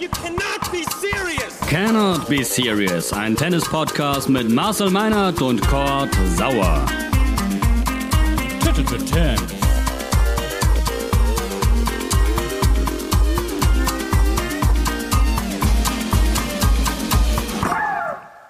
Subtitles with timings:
[0.00, 1.58] You cannot be serious!
[1.66, 6.86] Cannot Be Serious, ein Tennis-Podcast mit Marcel Meinert und Kurt Sauer.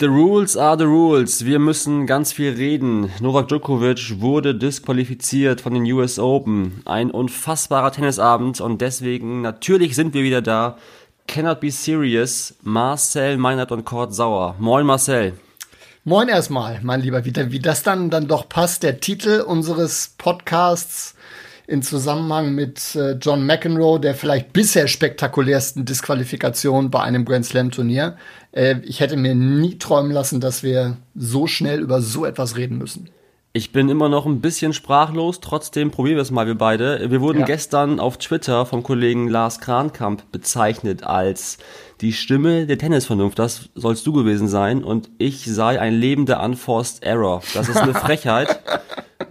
[0.01, 1.45] The rules are the rules.
[1.45, 3.11] Wir müssen ganz viel reden.
[3.21, 6.83] Novak Djokovic wurde disqualifiziert von den US Open.
[6.85, 10.77] Ein unfassbarer Tennisabend und deswegen natürlich sind wir wieder da.
[11.29, 12.55] Cannot be serious.
[12.63, 14.57] Marcel Meinert und Kurt Sauer.
[14.59, 15.35] Moin Marcel.
[16.03, 18.83] Moin erstmal, mein Lieber, wie, wie das dann, dann doch passt.
[18.83, 21.15] Der Titel unseres Podcasts
[21.67, 27.71] in Zusammenhang mit äh, John McEnroe, der vielleicht bisher spektakulärsten Disqualifikation bei einem Grand Slam
[27.71, 28.17] Turnier.
[28.53, 32.79] Äh, ich hätte mir nie träumen lassen, dass wir so schnell über so etwas reden
[32.79, 33.11] müssen.
[33.55, 37.11] Ich bin immer noch ein bisschen sprachlos, trotzdem probieren wir es mal, wir beide.
[37.11, 37.47] Wir wurden Ja.
[37.47, 41.57] gestern auf Twitter vom Kollegen Lars Krankamp bezeichnet als
[42.03, 43.39] die Stimme der Tennisvernunft.
[43.39, 47.43] Das sollst du gewesen sein und ich sei ein lebender Unforced Error.
[47.55, 48.61] Das ist eine Frechheit.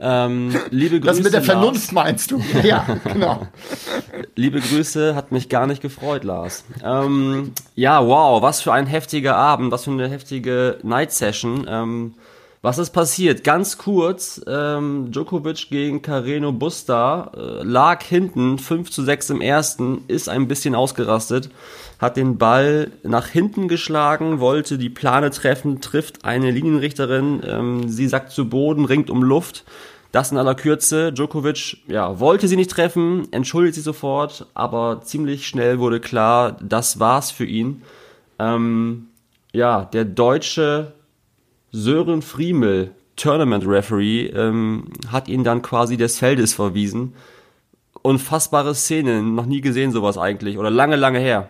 [0.01, 1.45] ähm, liebe Grüße, Das mit der Lars.
[1.45, 2.41] Vernunft meinst du?
[2.63, 3.47] Ja, genau.
[4.35, 6.65] Liebe Grüße, hat mich gar nicht gefreut, Lars.
[6.83, 11.65] Ähm, ja, wow, was für ein heftiger Abend, was für eine heftige Night Session.
[11.69, 12.13] Ähm,
[12.67, 13.45] was ist passiert?
[13.45, 20.03] Ganz kurz, ähm, Djokovic gegen Carreno Busta äh, lag hinten 5 zu 6 im ersten,
[20.09, 21.49] ist ein bisschen ausgerastet,
[21.97, 28.09] hat den Ball nach hinten geschlagen, wollte die Plane treffen, trifft eine Linienrichterin, ähm, sie
[28.09, 29.63] sackt zu Boden, ringt um Luft.
[30.11, 31.13] Das in aller Kürze.
[31.13, 36.99] Djokovic ja, wollte sie nicht treffen, entschuldigt sich sofort, aber ziemlich schnell wurde klar, das
[36.99, 37.81] war's für ihn.
[38.39, 39.07] Ähm,
[39.53, 40.96] ja, der deutsche
[41.71, 47.13] Sören Friemel, Tournament Referee, ähm, hat ihn dann quasi des Feldes verwiesen.
[48.01, 51.49] Unfassbare Szene, noch nie gesehen sowas eigentlich oder lange, lange her.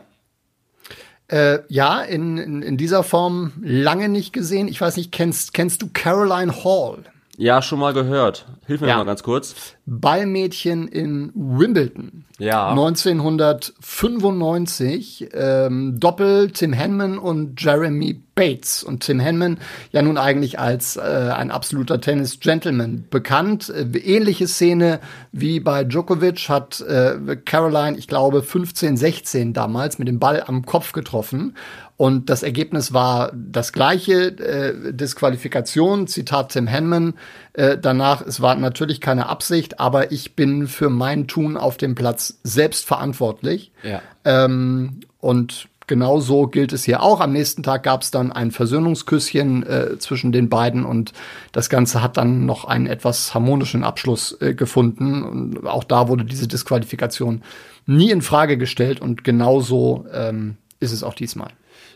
[1.27, 4.67] Äh, ja, in, in, in dieser Form lange nicht gesehen.
[4.67, 7.03] Ich weiß nicht, kennst, kennst du Caroline Hall?
[7.39, 8.47] Ja, schon mal gehört.
[8.65, 8.97] Hilf mir Ja.
[8.97, 9.53] mal ganz kurz.
[9.85, 12.25] Ballmädchen in Wimbledon.
[12.39, 12.71] Ja.
[12.71, 15.29] 1995.
[15.33, 18.83] Ähm, Doppel Tim Henman und Jeremy Bates.
[18.83, 19.59] Und Tim Henman
[19.91, 23.69] ja nun eigentlich als äh, ein absoluter Tennis-Gentleman bekannt.
[23.69, 24.99] Äh, ähnliche Szene
[25.31, 30.65] wie bei Djokovic hat äh, Caroline, ich glaube, 15, 16 damals mit dem Ball am
[30.65, 31.55] Kopf getroffen.
[31.97, 37.15] Und das Ergebnis war das gleiche, äh, Disqualifikation, Zitat Tim Henman.
[37.53, 41.95] Äh, danach, es war natürlich keine Absicht, aber ich bin für mein Tun auf dem
[41.95, 43.71] Platz selbst verantwortlich.
[43.81, 44.01] Ja.
[44.25, 47.19] Ähm, und genau so gilt es hier auch.
[47.19, 51.13] Am nächsten Tag gab es dann ein Versöhnungsküsschen äh, zwischen den beiden und
[51.51, 55.23] das Ganze hat dann noch einen etwas harmonischen Abschluss äh, gefunden.
[55.23, 57.41] Und auch da wurde diese Disqualifikation
[57.87, 61.53] nie in Frage gestellt und genauso ähm, ist es auch diesmal.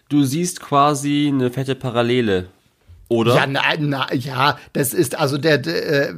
[0.09, 2.47] Du siehst quasi eine fette Parallele,
[3.09, 3.35] oder?
[3.35, 6.13] Ja, na, na, ja, das ist also der, der äh,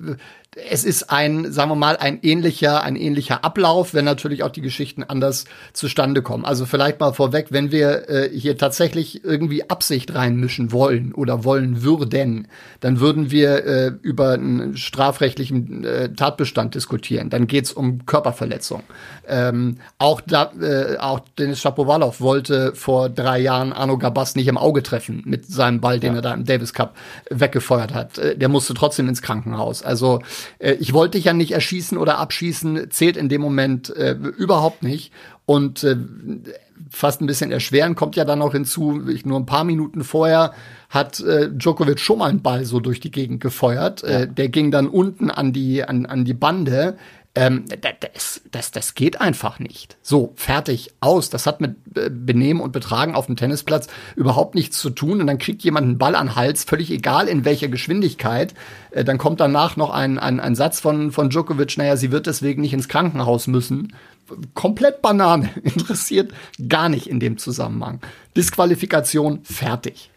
[0.56, 4.62] es ist ein, sagen wir mal, ein ähnlicher, ein ähnlicher Ablauf, wenn natürlich auch die
[4.62, 6.46] Geschichten anders zustande kommen.
[6.46, 11.84] Also vielleicht mal vorweg, wenn wir äh, hier tatsächlich irgendwie Absicht reinmischen wollen oder wollen
[11.84, 12.47] würden,
[12.80, 17.30] dann würden wir äh, über einen strafrechtlichen äh, Tatbestand diskutieren.
[17.30, 18.84] Dann geht's um Körperverletzung.
[19.28, 24.58] Ähm, auch, da, äh, auch Denis Shapovalov wollte vor drei Jahren Arno Gabas nicht im
[24.58, 26.96] Auge treffen mit seinem Ball, den er da im Davis Cup
[27.30, 28.18] weggefeuert hat.
[28.18, 29.81] Äh, der musste trotzdem ins Krankenhaus.
[29.81, 30.22] Also
[30.59, 34.84] äh, ich wollte dich ja nicht erschießen oder abschießen, zählt in dem Moment äh, überhaupt
[34.84, 35.12] nicht.
[35.46, 35.98] Und äh,
[36.90, 40.54] fast ein bisschen erschweren kommt ja dann noch hinzu, ich, nur ein paar Minuten vorher
[40.90, 44.04] hat äh, Djokovic schon mal einen Ball so durch die Gegend gefeuert.
[44.04, 46.98] Äh, der ging dann unten an die, an, an die Bande.
[47.36, 49.98] Ähm, da- das, das, das geht einfach nicht.
[50.04, 51.32] So, fertig, aus.
[51.32, 55.20] Das hat mit äh, Benehmen und Betragen auf dem Tennisplatz überhaupt nichts zu tun.
[55.20, 58.54] Und dann kriegt jemand einen Ball an den Hals, völlig egal in welcher Geschwindigkeit.
[58.92, 62.28] Äh, dann kommt danach noch ein, ein, ein Satz von, von Djokovic, naja, sie wird
[62.28, 63.94] deswegen nicht ins Krankenhaus müssen.
[64.53, 66.31] Komplett Banane, interessiert
[66.67, 67.99] gar nicht in dem Zusammenhang.
[68.35, 70.09] Disqualifikation, fertig.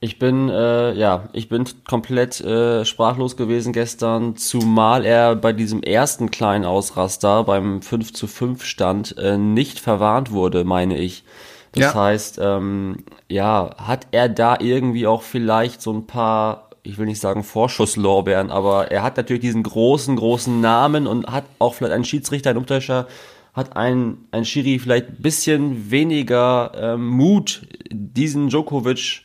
[0.00, 5.82] Ich bin, äh, ja, ich bin komplett äh, sprachlos gewesen gestern, zumal er bei diesem
[5.82, 11.24] ersten kleinen Ausraster beim 5 zu 5 Stand äh, nicht verwarnt wurde, meine ich.
[11.72, 11.94] Das Ja.
[11.94, 17.20] heißt, ähm, ja, hat er da irgendwie auch vielleicht so ein paar, ich will nicht
[17.20, 22.04] sagen Vorschusslorbeeren, aber er hat natürlich diesen großen, großen Namen und hat auch vielleicht einen
[22.04, 23.06] Schiedsrichter, einen Umtäuscher,
[23.54, 29.22] hat ein, ein Schiri vielleicht ein bisschen weniger ähm, Mut, diesen Djokovic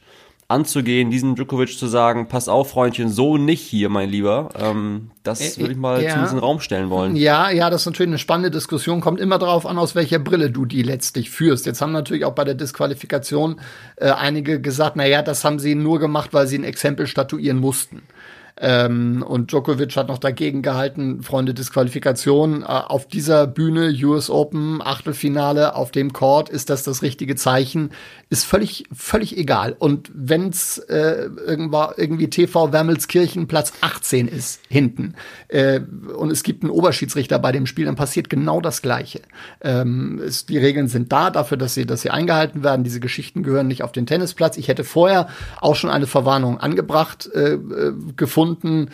[0.47, 4.49] anzugehen, diesen Djokovic zu sagen, pass auf, Freundchen, so nicht hier, mein Lieber.
[4.55, 6.09] Ähm, das Äh, würde ich mal ja.
[6.09, 7.15] zumindest in den Raum stellen wollen.
[7.15, 8.99] Ja, ja, das ist natürlich eine spannende Diskussion.
[8.99, 11.67] Kommt immer darauf an, aus welcher Brille du die letztlich führst.
[11.67, 13.59] Jetzt haben natürlich auch bei der Disqualifikation
[13.97, 17.59] äh, einige gesagt, na ja, das haben sie nur gemacht, weil sie ein Exempel statuieren
[17.59, 18.01] mussten.
[18.61, 22.63] Ähm, und Djokovic hat noch dagegen gehalten, Freunde Disqualifikation.
[22.63, 27.91] Äh, auf dieser Bühne, US Open, Achtelfinale, auf dem Court, ist das das richtige Zeichen?
[28.29, 29.75] Ist völlig, völlig egal.
[29.79, 35.15] Und wenn's äh, irgendwann irgendwie TV Wermelskirchen Platz 18 ist, hinten,
[35.47, 39.21] äh, und es gibt einen Oberschiedsrichter bei dem Spiel, dann passiert genau das Gleiche.
[39.61, 42.83] Ähm, es, die Regeln sind da dafür, dass sie, dass sie eingehalten werden.
[42.83, 44.57] Diese Geschichten gehören nicht auf den Tennisplatz.
[44.57, 45.29] Ich hätte vorher
[45.61, 48.87] auch schon eine Verwarnung angebracht äh, äh, gefunden, mh,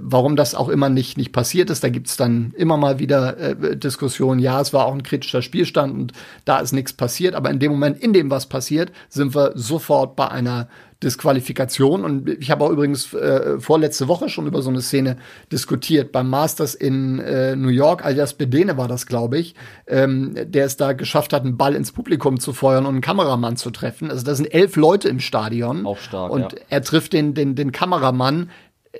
[0.00, 1.84] warum das auch immer nicht, nicht passiert ist.
[1.84, 4.40] Da gibt's dann immer mal wieder äh, Diskussionen.
[4.40, 6.12] Ja, es war auch ein kritischer Spielstand und
[6.44, 7.34] da ist nichts passiert.
[7.34, 10.68] Aber in dem Moment, in dem was passiert, sind wir sofort bei einer
[11.02, 12.04] Disqualifikation.
[12.04, 15.18] Und ich habe auch übrigens äh, vorletzte Woche schon über so eine Szene
[15.52, 16.10] diskutiert.
[16.10, 19.54] Beim Masters in äh, New York, alias Bedene war das, glaube ich,
[19.86, 23.56] ähm, der es da geschafft hat, einen Ball ins Publikum zu feuern und einen Kameramann
[23.56, 24.10] zu treffen.
[24.10, 25.84] Also da sind elf Leute im Stadion.
[25.84, 26.58] Auch stark, Und ja.
[26.70, 28.50] er trifft den, den, den Kameramann.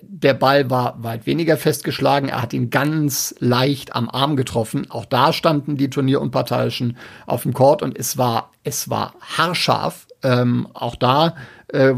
[0.03, 2.29] Der Ball war weit weniger festgeschlagen.
[2.29, 4.91] Er hat ihn ganz leicht am Arm getroffen.
[4.91, 10.07] Auch da standen die Turnierunparteiischen auf dem Court und es war, es war haarscharf.
[10.23, 11.37] Ähm, auch da
[11.77, 11.95] äh,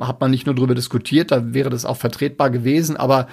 [0.00, 3.28] hat man nicht nur drüber diskutiert, da wäre das auch vertretbar gewesen, aber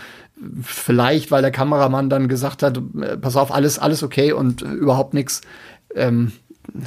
[0.62, 5.14] vielleicht, weil der Kameramann dann gesagt hat, äh, pass auf, alles, alles okay und überhaupt
[5.14, 5.42] nichts,
[5.96, 6.32] ähm,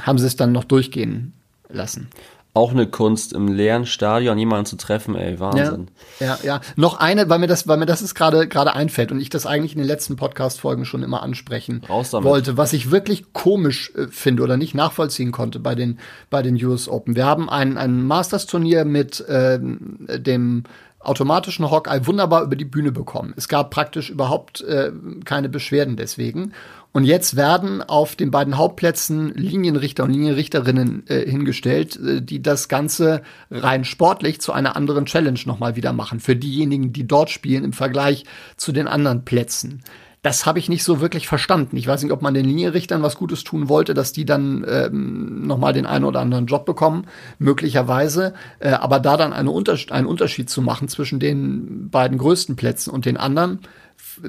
[0.03, 1.33] haben sie es dann noch durchgehen
[1.69, 2.09] lassen.
[2.53, 5.89] Auch eine Kunst, im leeren Stadion jemanden zu treffen, ey, Wahnsinn.
[6.19, 6.61] Ja, ja, ja.
[6.75, 9.47] Noch eine, weil mir das, weil mir das ist gerade gerade einfällt und ich das
[9.47, 14.43] eigentlich in den letzten Podcast-Folgen schon immer ansprechen wollte, was ich wirklich komisch äh, finde
[14.43, 17.15] oder nicht nachvollziehen konnte bei den bei den US Open.
[17.15, 20.65] Wir haben ein ein Masters-Turnier mit ähm, dem
[21.01, 23.33] automatischen Hawkeye wunderbar über die Bühne bekommen.
[23.37, 24.93] Es gab praktisch überhaupt äh,
[25.25, 26.53] keine Beschwerden deswegen.
[26.93, 32.69] Und jetzt werden auf den beiden Hauptplätzen Linienrichter und Linienrichterinnen äh, hingestellt, äh, die das
[32.69, 36.21] Ganze rein sportlich zu einer anderen Challenge nochmal wieder machen.
[36.21, 38.25] Für diejenigen, die dort spielen im Vergleich
[38.57, 39.83] zu den anderen Plätzen.
[40.23, 41.79] Das habe ich nicht so wirklich verstanden.
[41.79, 45.47] Ich weiß nicht, ob man den Linienrichtern was Gutes tun wollte, dass die dann ähm,
[45.47, 47.07] nochmal den einen oder anderen Job bekommen,
[47.39, 48.35] möglicherweise.
[48.59, 52.91] Äh, aber da dann eine Unters einen Unterschied zu machen zwischen den beiden größten Plätzen
[52.91, 53.61] und den anderen,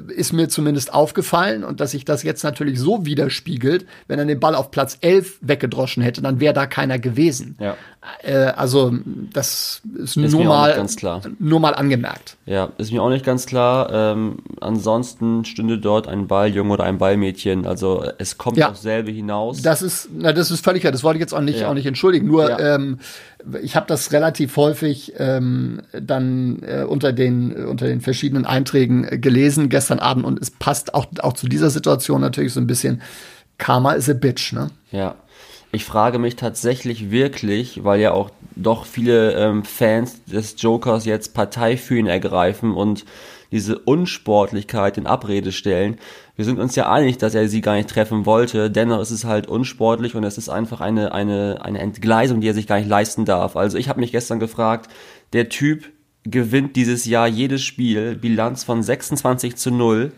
[0.08, 4.40] ist mir zumindest aufgefallen und dass sich das jetzt natürlich so widerspiegelt, wenn er den
[4.40, 7.56] Ball auf Platz 11 weggedroschen hätte, dann wäre da keiner gewesen.
[7.60, 7.76] Ja.
[8.22, 8.92] Äh, also
[9.32, 10.86] das ist, nur mir auch mal
[11.38, 12.36] nur mal angemerkt.
[12.46, 13.90] Ja, ist mir auch nicht ganz klar.
[13.92, 17.66] Ähm, ansonsten stünde dort ein Balljunge oder ein Ballmädchen.
[17.66, 18.70] Also es kommt Ja.
[18.70, 19.62] aufs selbe hinaus.
[19.62, 20.92] Das ist, na, das ist völlig klar.
[20.92, 21.68] Das wollte ich jetzt auch nicht, Ja.
[21.70, 22.26] auch nicht entschuldigen.
[22.26, 22.74] Nur, Ja.
[22.76, 22.98] ähm,
[23.62, 29.18] ich habe das relativ häufig ähm, dann äh, unter den unter den verschiedenen Einträgen äh,
[29.18, 33.02] gelesen gestern Abend und es passt auch auch zu dieser Situation natürlich so ein bisschen.
[33.58, 34.70] Karma is a bitch, ne?
[34.90, 35.16] Ja.
[35.74, 41.32] Ich frage mich tatsächlich wirklich, weil ja auch doch viele ähm, Fans des Jokers jetzt
[41.32, 43.06] Partei für ihn ergreifen und
[43.52, 45.98] diese Unsportlichkeit in Abrede stellen.
[46.36, 48.70] Wir sind uns ja einig, dass er sie gar nicht treffen wollte.
[48.70, 52.54] Dennoch ist es halt unsportlich und es ist einfach eine, eine, eine Entgleisung, die er
[52.54, 53.56] sich gar nicht leisten darf.
[53.56, 54.90] Also ich habe mich gestern gefragt,
[55.34, 55.84] der Typ
[56.24, 60.12] gewinnt dieses Jahr jedes Spiel, Bilanz von 26 zu 0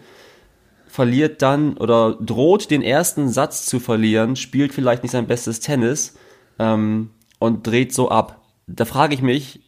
[0.86, 6.14] verliert dann oder droht den ersten Satz zu verlieren, spielt vielleicht nicht sein bestes Tennis
[6.60, 8.42] ähm, und dreht so ab.
[8.68, 9.60] Da frage ich mich,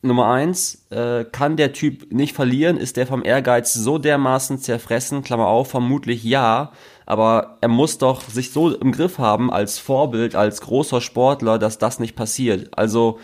[0.00, 2.76] Nummer eins, äh, kann der Typ nicht verlieren?
[2.76, 5.22] Ist der vom Ehrgeiz so dermaßen zerfressen?
[5.22, 6.72] Klammer auf, vermutlich ja.
[7.06, 11.78] Aber er muss doch sich so im Griff haben als Vorbild, als großer Sportler, dass
[11.78, 12.76] das nicht passiert.
[12.76, 13.20] Also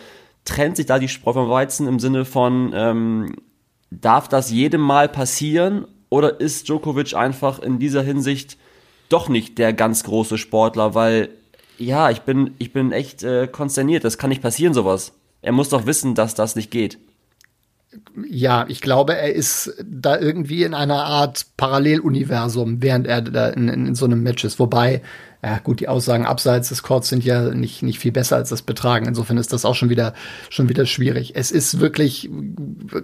[0.49, 3.37] trennt sich da die Spreu vom Weizen im Sinne von, ähm,
[3.91, 5.87] darf das jedem Mal passieren?
[6.11, 8.57] Oder ist Djokovic einfach in dieser Hinsicht
[9.11, 10.95] doch nicht der ganz große Sportler?
[10.95, 11.29] Weil,
[11.77, 14.05] ja, ich bin, ich bin echt äh, konsterniert.
[14.05, 15.13] Das kann nicht passieren, sowas.
[15.43, 16.99] Er muss doch wissen, dass das nicht geht.
[18.29, 23.69] Ja, ich glaube, er ist da irgendwie in einer Art Paralleluniversum, während er da in,
[23.69, 24.59] in, in so einem Match ist.
[24.59, 25.03] Wobei,
[25.41, 28.63] ja gut, die Aussagen abseits des Courts sind ja nicht, nicht viel besser als das
[28.63, 29.07] Betragen.
[29.07, 30.13] Insofern ist das auch schon wieder,
[30.51, 31.35] schon wieder schwierig.
[31.37, 32.29] Es ist wirklich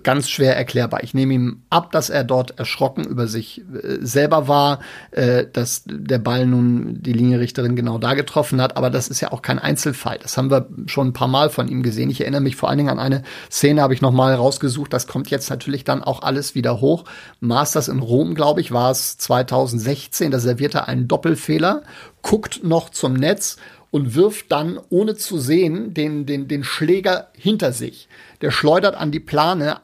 [0.02, 1.04] ganz schwer erklärbar.
[1.04, 4.80] Ich nehme ihm ab, dass er dort erschrocken über sich äh, selber war,
[5.12, 8.76] äh, dass der Ball nun die Linienrichterin genau da getroffen hat.
[8.76, 10.18] Aber das ist ja auch kein Einzelfall.
[10.20, 12.10] Das haben wir schon ein paar Mal von ihm gesehen.
[12.10, 14.92] Ich erinnere mich vor allen Dingen an eine Szene, habe ich noch mal rausgesucht.
[14.92, 17.04] Das kommt jetzt natürlich dann auch alles wieder hoch.
[17.38, 20.32] Masters in Rom, glaube ich, war es 2016.
[20.32, 21.82] Da servierte er einen Doppelfehler,
[22.24, 23.58] guckt noch zum Netz
[23.92, 28.08] und wirft dann, ohne zu sehen, den, den, den Schläger hinter sich.
[28.40, 29.76] Der schleudert an die Plane,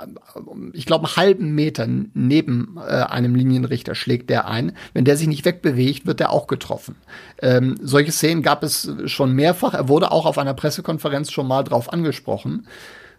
[0.73, 4.73] ich glaube, einen halben Meter neben äh, einem Linienrichter schlägt der ein.
[4.95, 6.97] Wenn der sich nicht wegbewegt, wird der auch getroffen.
[7.41, 9.75] Ähm, solche Szenen gab es schon mehrfach.
[9.75, 12.67] Er wurde auch auf einer Pressekonferenz schon mal drauf angesprochen.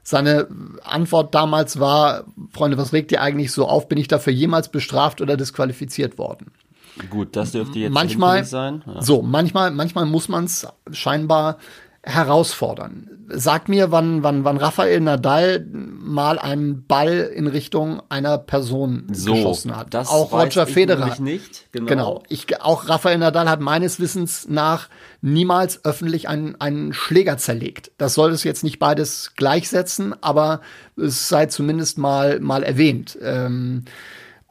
[0.04, 0.48] Seine
[0.84, 3.88] Antwort damals war, Freunde, was regt ihr eigentlich so auf?
[3.88, 6.52] Bin ich dafür jemals bestraft oder disqualifiziert worden?
[7.10, 8.84] Gut, das dürfte jetzt manchmal sein.
[8.86, 9.02] Ja.
[9.02, 11.58] So, manchmal, manchmal muss man es scheinbar
[12.04, 13.10] herausfordern.
[13.28, 19.34] Sag mir, wann, wann, wann Rafael Nadal mal einen Ball in Richtung einer Person so,
[19.34, 19.94] geschossen hat.
[19.94, 21.08] Das auch Roger Federer.
[21.14, 21.72] Ich nicht.
[21.72, 21.86] Genau.
[21.86, 22.24] genau.
[22.28, 24.90] Ich, auch Rafael Nadal hat meines Wissens nach
[25.22, 27.92] niemals öffentlich einen, einen Schläger zerlegt.
[27.98, 30.62] Das soll es jetzt nicht beides gleichsetzen, aber
[30.98, 33.18] es sei zumindest mal, mal erwähnt.
[33.22, 33.86] Ähm,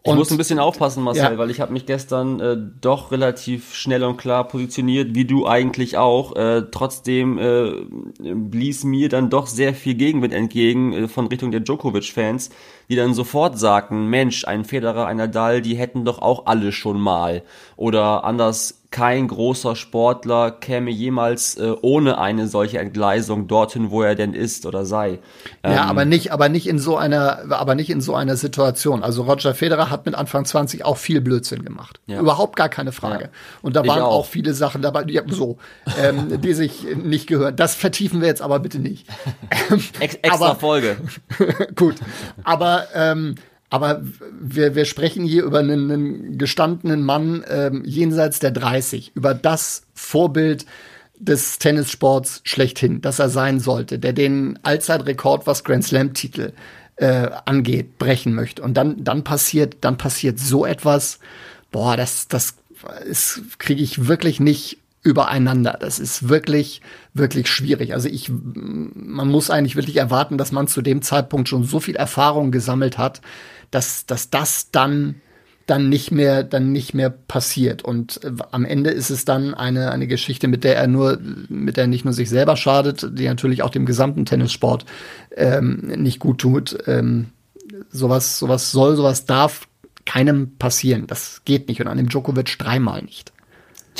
[0.02, 1.38] ich muss ein bisschen aufpassen, Marcel, ja.
[1.38, 5.99] weil ich habe mich gestern äh, doch relativ schnell und klar positioniert, wie du eigentlich
[5.99, 6.35] auch.
[6.37, 7.73] Äh, trotzdem äh,
[8.19, 12.50] blies mir dann doch sehr viel Gegenwind entgegen äh, von Richtung der Djokovic-Fans,
[12.88, 16.99] die dann sofort sagten, Mensch, ein Federer, ein Nadal, die hätten doch auch alle schon
[16.99, 17.42] mal.
[17.76, 24.16] Oder anders kein großer Sportler käme jemals äh, ohne eine solche Entgleisung dorthin, wo er
[24.16, 25.20] denn ist oder sei.
[25.62, 29.04] Ähm, ja, aber nicht, aber nicht in so einer, aber nicht in so einer Situation.
[29.04, 32.00] Also Roger Federer hat mit Anfang 20 auch viel Blödsinn gemacht.
[32.06, 32.18] Ja.
[32.18, 33.25] Überhaupt gar keine Frage.
[33.25, 33.30] Ja.
[33.62, 34.11] Und da waren auch.
[34.11, 34.26] auch.
[34.26, 35.59] viele Sachen dabei, die, so,
[36.02, 37.54] ähm, die sich nicht gehören.
[37.54, 39.06] Das vertiefen wir jetzt aber bitte nicht.
[40.00, 40.97] Ex extra aber, Folge.
[41.76, 41.94] gut.
[42.42, 43.37] Aber ähm,
[43.71, 44.03] aber
[44.41, 49.83] wir, wir sprechen hier über einen, einen gestandenen Mann ähm, jenseits der 30, über das
[49.95, 50.67] Vorbild
[51.19, 56.53] des Tennissports schlechthin, das er sein sollte, der den Allzeitrekord, was Grand Slam-Titel
[56.97, 58.62] äh, angeht, brechen möchte.
[58.62, 61.21] Und dann, dann passiert, dann passiert so etwas,
[61.71, 62.57] boah, das, das
[63.59, 65.79] kriege ich wirklich nicht übereinander.
[65.81, 66.81] Das ist wirklich,
[67.14, 67.93] wirklich schwierig.
[67.95, 71.97] Also ich, man muss eigentlich wirklich erwarten, dass man zu dem Zeitpunkt schon so viel
[71.97, 73.21] Erfahrung gesammelt hat,
[73.71, 75.17] dass, dass das dann
[75.67, 77.83] dann nicht mehr dann nicht mehr passiert.
[77.83, 81.76] Und äh, am Ende ist es dann eine eine Geschichte mit der er nur mit
[81.76, 84.85] der er nicht nur sich selber schadet die natürlich auch dem gesamten Tennissport
[85.37, 86.76] ähm, nicht gut tut.
[86.87, 87.26] Ähm,
[87.90, 89.69] sowas sowas soll sowas darf
[90.07, 91.07] keinem passieren.
[91.07, 91.81] Das geht nicht.
[91.81, 93.33] Und an dem Djokovic dreimal nicht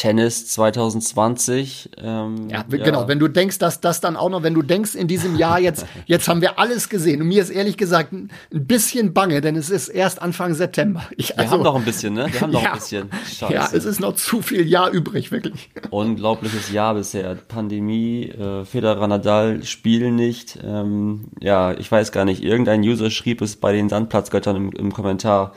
[0.01, 1.91] Tennis 2020.
[1.99, 3.07] Ähm, ja, ja, genau.
[3.07, 5.85] Wenn du denkst, dass das dann auch noch, wenn du denkst, in diesem Jahr jetzt,
[6.07, 7.21] jetzt haben wir alles gesehen.
[7.21, 11.03] Und mir ist ehrlich gesagt ein bisschen bange, denn es ist erst Anfang September.
[11.19, 12.29] Ich, also, wir haben noch ein bisschen, ne?
[12.33, 13.11] Wir haben noch ja, ein bisschen.
[13.31, 13.53] Scheiße.
[13.53, 15.69] Ja, es ist noch zu viel Jahr übrig, wirklich.
[15.91, 17.35] Unglaubliches Jahr bisher.
[17.35, 20.59] Pandemie, äh, Federer Nadal spielen nicht.
[20.65, 22.43] Ähm, ja, ich weiß gar nicht.
[22.43, 25.53] Irgendein User schrieb es bei den Sandplatzgöttern im, im Kommentar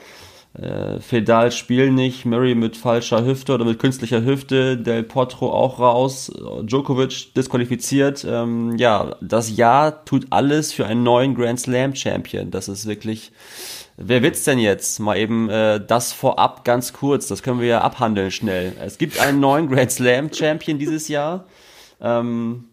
[0.53, 5.79] äh, Fedal spielen nicht, Murray mit falscher Hüfte oder mit künstlicher Hüfte, Del Potro auch
[5.79, 6.31] raus,
[6.61, 8.23] Djokovic disqualifiziert.
[8.27, 12.51] Ähm, ja, das Jahr tut alles für einen neuen Grand Slam Champion.
[12.51, 13.31] Das ist wirklich.
[13.95, 14.99] Wer wird's denn jetzt?
[14.99, 18.73] Mal eben äh, das vorab ganz kurz, das können wir ja abhandeln schnell.
[18.83, 21.45] Es gibt einen neuen Grand Slam Champion dieses Jahr.
[22.01, 22.65] Ähm,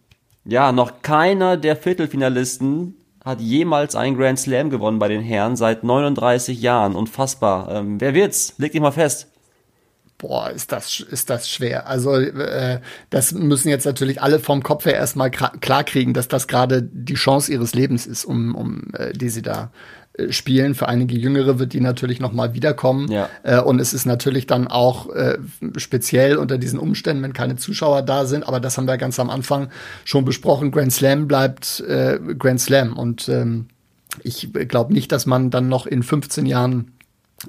[0.44, 5.84] ja, noch keiner der Viertelfinalisten hat jemals einen Grand Slam gewonnen bei den Herren seit
[5.84, 6.96] 39 Jahren.
[6.96, 7.70] Unfassbar.
[7.70, 8.54] Ähm, wer wird's?
[8.58, 9.26] Leg dich mal fest.
[10.16, 11.86] Boah, ist das, ist das schwer.
[11.86, 16.46] Also, äh, das müssen jetzt natürlich alle vom Kopf her erstmal klar kriegen, dass das
[16.46, 19.72] gerade die Chance ihres Lebens ist, um, um äh, die sie da
[20.28, 20.74] spielen.
[20.74, 23.10] Für einige Jüngere wird die natürlich noch mal wiederkommen.
[23.10, 23.28] Ja.
[23.42, 25.38] Äh, und es ist natürlich dann auch äh,
[25.76, 28.46] speziell unter diesen Umständen, wenn keine Zuschauer da sind.
[28.46, 29.70] Aber das haben wir ganz am Anfang
[30.04, 30.70] schon besprochen.
[30.70, 32.96] Grand Slam bleibt äh, Grand Slam.
[32.96, 33.66] Und ähm,
[34.22, 36.92] ich glaube nicht, dass man dann noch in 15 Jahren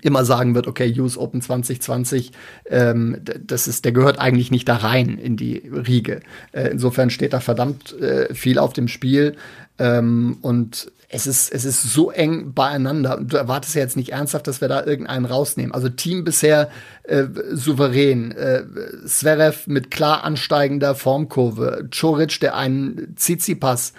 [0.01, 2.31] immer sagen wird, okay, US Open 2020,
[2.69, 6.21] ähm, das ist, der gehört eigentlich nicht da rein in die Riege.
[6.53, 9.35] Äh, insofern steht da verdammt äh, viel auf dem Spiel.
[9.79, 13.19] Ähm, und es ist, es ist so eng beieinander.
[13.21, 15.73] Du erwartest ja jetzt nicht ernsthaft, dass wir da irgendeinen rausnehmen.
[15.73, 16.69] Also Team bisher
[17.03, 18.31] äh, souverän.
[18.31, 18.63] Äh,
[19.05, 21.89] Zverev mit klar ansteigender Formkurve.
[21.93, 23.93] Choric, der einen Tsitsipas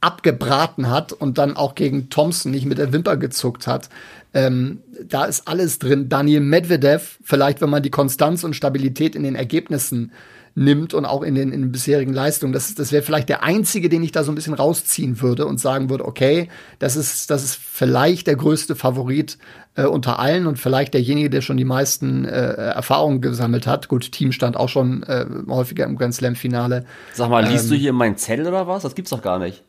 [0.00, 3.88] abgebraten hat und dann auch gegen Thompson nicht mit der Wimper gezuckt hat.
[4.34, 6.08] Ähm, da ist alles drin.
[6.08, 10.10] Daniel Medvedev, vielleicht wenn man die Konstanz und Stabilität in den Ergebnissen
[10.56, 12.52] nimmt und auch in den, in den bisherigen Leistungen.
[12.52, 15.60] Das, das wäre vielleicht der einzige, den ich da so ein bisschen rausziehen würde und
[15.60, 16.48] sagen würde, okay,
[16.78, 19.36] das ist, das ist vielleicht der größte Favorit
[19.74, 23.88] äh, unter allen und vielleicht derjenige, der schon die meisten äh, Erfahrungen gesammelt hat.
[23.88, 26.86] Gut, Team stand auch schon äh, häufiger im Grand Slam-Finale.
[27.12, 28.82] Sag mal, liest ähm, du hier meinen Zettel oder was?
[28.82, 29.62] Das gibt's doch gar nicht.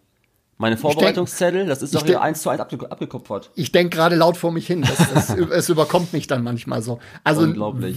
[0.59, 3.51] Meine Vorbereitungszettel, das ist doch hier eins zu eins abge abgekupfert.
[3.53, 4.81] Ich denke gerade laut vor mich hin.
[4.81, 6.97] Das, das, es überkommt mich dann manchmal so.
[7.23, 7.45] Also,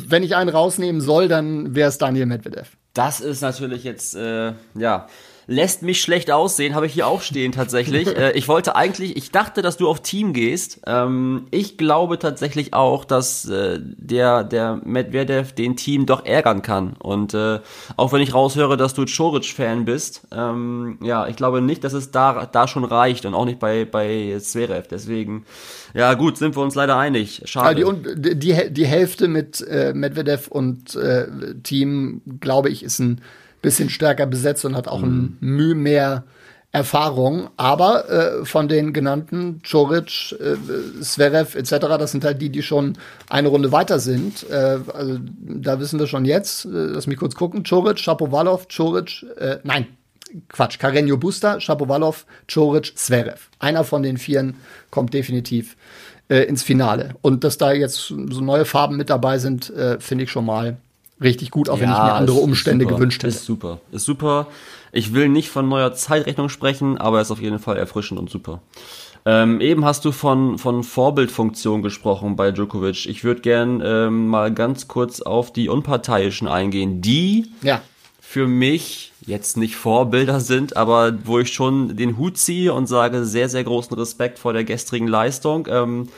[0.09, 2.76] wenn ich einen rausnehmen soll, dann wäre es Daniel Medvedev.
[2.94, 5.06] Das ist natürlich jetzt, äh, ja,
[5.50, 8.07] lässt mich schlecht aussehen, habe ich hier auch stehen tatsächlich.
[8.16, 10.80] äh, ich wollte eigentlich, ich dachte, dass du auf Team gehst.
[10.87, 16.95] Ähm, ich glaube tatsächlich auch, dass äh, der, der Medvedev den Team doch ärgern kann.
[17.00, 17.59] Und äh,
[17.97, 22.12] auch wenn ich raushöre, dass du Choric-Fan bist, ähm, ja, ich glaube nicht, dass es
[22.12, 24.87] da, da schon reicht und auch nicht bei, bei Zverev.
[24.88, 25.47] Deswegen,
[25.95, 27.42] ja gut, sind wir uns leider einig.
[27.47, 27.85] Schade.
[27.85, 31.26] Also die, die, die Hälfte mit äh, Medvedev und äh,
[31.64, 33.21] Team, glaube ich, ist ein
[33.62, 36.24] bisschen stärker besetzt und hat auch ein Mühe mehr
[36.72, 37.50] Erfahrung.
[37.56, 40.56] Aber äh, von den genannten Choric, äh,
[41.02, 42.96] Zverev etc., das sind halt die, die schon
[43.28, 44.48] eine Runde weiter sind.
[44.48, 49.26] Äh, also da wissen wir schon jetzt, äh, lass mich kurz gucken, Choric, Shapovalov, Choric,
[49.38, 49.86] äh, nein,
[50.48, 53.48] Quatsch, Carreño Busta, Shapovalov, Choric, Zverev.
[53.58, 54.54] Einer von den Vieren
[54.90, 55.76] kommt definitiv
[56.28, 57.16] äh, ins Finale.
[57.20, 60.76] Und dass da jetzt so neue Farben mit dabei sind, äh, finde ich schon mal
[61.20, 62.96] richtig gut, auch wenn ich mir andere Umstände super.
[62.96, 63.28] gewünscht hätte.
[63.34, 63.80] Ist super.
[63.92, 64.46] Ist super.
[64.92, 68.60] Ich will nicht von neuer Zeitrechnung sprechen, aber ist auf jeden Fall erfrischend und super.
[69.26, 73.06] Ähm, eben hast du von, von Vorbildfunktion gesprochen bei Djokovic.
[73.06, 77.82] Ich würde gern ähm, mal ganz kurz auf die Unparteiischen eingehen, die Ja.
[78.20, 83.26] für mich jetzt nicht Vorbilder sind, aber wo ich schon den Hut ziehe und sage,
[83.26, 85.68] sehr, sehr großen Respekt vor der gestrigen Leistung.
[85.70, 86.08] Ähm,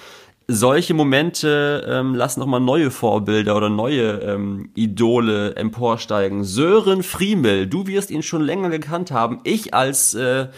[0.52, 6.44] solche Momente ähm, lassen nochmal neue Vorbilder oder neue ähm, Idole emporsteigen.
[6.44, 9.40] Sören Friemel, du wirst ihn schon länger gekannt haben.
[9.44, 10.48] Ich als äh,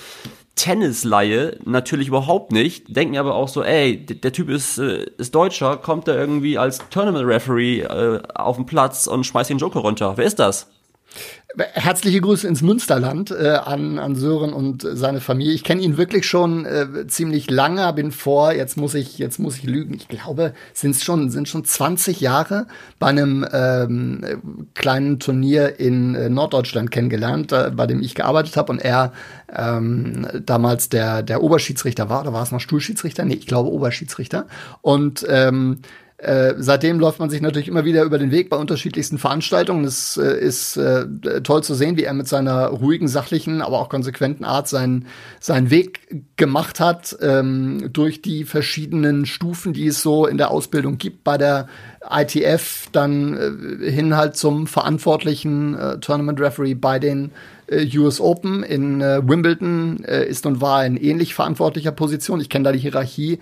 [0.56, 2.94] Tennisleihe natürlich überhaupt nicht.
[2.94, 6.80] Denken aber auch so, ey, der Typ ist, äh, ist Deutscher, kommt da irgendwie als
[6.90, 10.16] Tournament-Referee äh, auf den Platz und schmeißt den Joker runter.
[10.16, 10.68] Wer ist das?
[11.56, 15.54] Herzliche Grüße ins Münsterland äh, an, an Sören und seine Familie.
[15.54, 19.58] Ich kenne ihn wirklich schon äh, ziemlich lange, bin vor, jetzt muss ich, jetzt muss
[19.58, 22.66] ich lügen, ich glaube, sind schon, sind schon 20 Jahre
[22.98, 24.36] bei einem ähm, äh,
[24.74, 29.12] kleinen Turnier in äh, Norddeutschland kennengelernt, äh, bei dem ich gearbeitet habe und er
[29.54, 33.24] ähm, damals der, der Oberschiedsrichter war, oder war es noch Stuhlschiedsrichter?
[33.24, 34.46] Nee, ich glaube Oberschiedsrichter.
[34.82, 35.82] Und ähm,
[36.24, 39.84] äh, seitdem läuft man sich natürlich immer wieder über den Weg bei unterschiedlichsten Veranstaltungen.
[39.84, 41.06] Es äh, ist äh,
[41.42, 45.06] toll zu sehen, wie er mit seiner ruhigen, sachlichen, aber auch konsequenten Art seinen,
[45.40, 50.98] seinen Weg gemacht hat ähm, durch die verschiedenen Stufen, die es so in der Ausbildung
[50.98, 51.68] gibt bei der
[52.10, 57.30] ITF, dann äh, hin halt zum verantwortlichen äh, Tournament Referee bei den
[57.66, 62.40] äh, US Open in äh, Wimbledon äh, ist und war in ähnlich verantwortlicher Position.
[62.40, 63.38] Ich kenne da die Hierarchie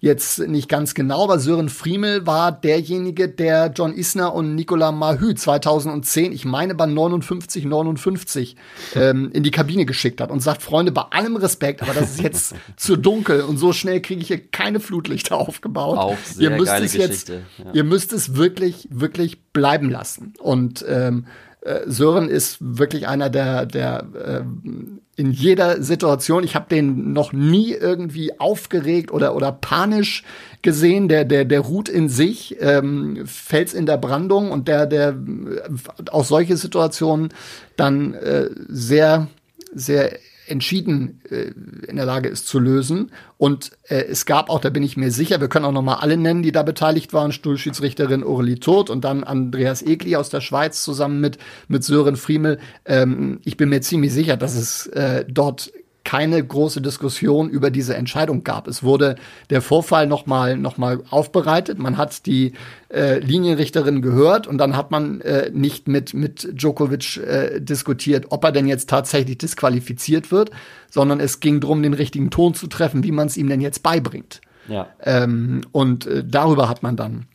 [0.00, 5.34] jetzt nicht ganz genau, aber Sören Friemel war derjenige, der John Isner und Nicolas Mahü
[5.34, 8.56] 2010, ich meine bei 59, 59,
[8.94, 12.20] ähm, in die Kabine geschickt hat und sagt, Freunde, bei allem Respekt, aber das ist
[12.20, 15.98] jetzt zu dunkel und so schnell kriege ich hier keine Flutlichter aufgebaut.
[15.98, 17.72] Auch sehr ihr müsst geile es jetzt, Geschichte, ja.
[17.72, 20.34] ihr müsst es wirklich, wirklich bleiben lassen.
[20.38, 21.26] Und ähm,
[21.60, 27.32] äh, Sören ist wirklich einer der, der ähm, in jeder Situation, ich habe den noch
[27.32, 30.22] nie irgendwie aufgeregt oder, oder panisch
[30.62, 35.08] gesehen, der, der, der ruht in sich, ähm, Fels in der Brandung und der, der
[35.08, 37.30] äh, auch solche Situationen
[37.76, 39.28] dann äh, sehr,
[39.74, 41.52] sehr entschieden äh,
[41.88, 43.12] in der Lage ist zu lösen.
[43.38, 45.96] Und äh, es gab auch, da bin ich mir sicher, wir können auch noch mal
[45.96, 50.40] alle nennen, die da beteiligt waren, Stuhlschiedsrichterin Aurelie Todt und dann Andreas Egli aus der
[50.40, 52.58] Schweiz zusammen mit, mit Sören Friemel.
[52.84, 55.72] Ähm, ich bin mir ziemlich sicher, dass es äh, dort
[56.06, 58.68] keine große Diskussion über diese Entscheidung gab.
[58.68, 59.16] Es wurde
[59.50, 61.80] der Vorfall nochmal noch mal aufbereitet.
[61.80, 62.52] Man hat die
[62.88, 68.44] äh, Linienrichterin gehört und dann hat man äh, nicht mit, mit Djokovic äh, diskutiert, ob
[68.44, 70.52] er denn jetzt tatsächlich disqualifiziert wird,
[70.88, 73.82] sondern es ging darum, den richtigen Ton zu treffen, wie man es ihm denn jetzt
[73.82, 74.40] beibringt.
[74.68, 74.86] Ja.
[75.02, 77.26] Ähm, und äh, darüber hat man dann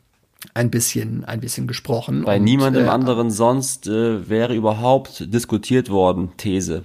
[0.54, 2.22] ein bisschen, ein bisschen gesprochen.
[2.24, 6.84] Bei und, niemandem äh, anderen sonst äh, wäre überhaupt diskutiert worden, These.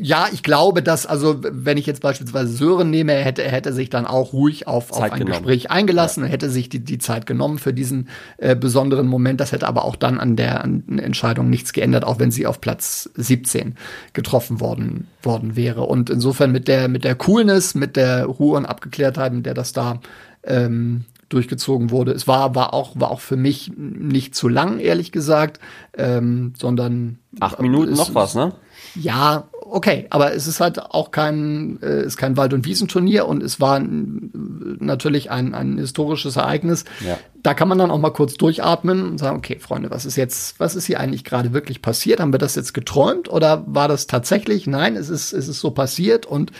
[0.00, 3.72] Ja, ich glaube, dass, also, wenn ich jetzt beispielsweise Sören nehme, er hätte, er hätte
[3.72, 5.32] sich dann auch ruhig auf, auf ein genommen.
[5.32, 9.40] Gespräch eingelassen und hätte sich die, die Zeit genommen für diesen äh, besonderen Moment.
[9.40, 12.46] Das hätte aber auch dann an der an der Entscheidung nichts geändert, auch wenn sie
[12.46, 13.74] auf Platz 17
[14.12, 15.82] getroffen worden, worden wäre.
[15.82, 19.72] Und insofern mit der, mit der Coolness, mit der Ruhe und Abgeklärtheit, mit der das
[19.72, 19.98] da
[20.44, 22.12] ähm, durchgezogen wurde.
[22.12, 25.58] Es war, war auch, war auch für mich nicht zu lang, ehrlich gesagt,
[25.96, 28.52] ähm, sondern Acht Minuten es- noch was, ne?
[28.94, 33.42] ja, okay, aber es ist halt auch kein, äh, ist kein Wald- und Wiesenturnier und
[33.42, 36.84] es war natürlich ein, ein historisches Ereignis.
[37.04, 37.18] Ja.
[37.42, 40.58] Da kann man dann auch mal kurz durchatmen und sagen, okay, Freunde, was ist jetzt,
[40.60, 42.20] was ist hier eigentlich gerade wirklich passiert?
[42.20, 44.66] Haben wir das jetzt geträumt oder war das tatsächlich?
[44.66, 46.52] Nein, es ist, es ist so passiert und